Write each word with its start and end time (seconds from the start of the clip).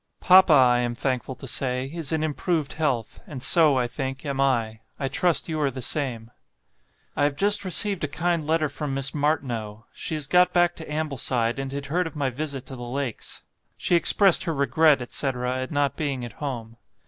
Papa, 0.19 0.51
I 0.51 0.79
am 0.79 0.95
thankful 0.95 1.35
to 1.35 1.47
say, 1.47 1.85
is 1.93 2.11
in 2.11 2.23
improved 2.23 2.73
health, 2.73 3.21
and 3.27 3.43
so, 3.43 3.77
I 3.77 3.85
think, 3.85 4.25
am 4.25 4.41
I; 4.41 4.79
I 4.99 5.07
trust 5.07 5.47
you 5.47 5.61
are 5.61 5.69
the 5.69 5.83
same. 5.83 6.31
"I 7.15 7.25
have 7.25 7.35
just 7.35 7.63
received 7.63 8.03
a 8.03 8.07
kind 8.07 8.47
letter 8.47 8.67
from 8.67 8.95
Miss 8.95 9.13
Martineau. 9.13 9.85
She 9.93 10.15
has 10.15 10.25
got 10.25 10.53
back 10.53 10.75
to 10.77 10.91
Ambleside, 10.91 11.59
and 11.59 11.71
had 11.71 11.85
heard 11.85 12.07
of 12.07 12.15
my 12.15 12.31
visit 12.31 12.65
to 12.65 12.75
the 12.75 12.81
Lakes. 12.81 13.43
She 13.77 13.95
expressed 13.95 14.45
her 14.45 14.55
regret, 14.55 15.03
etc., 15.03 15.55
at 15.59 15.69
not 15.69 15.95
being 15.95 16.25
at 16.25 16.33
home. 16.33 16.77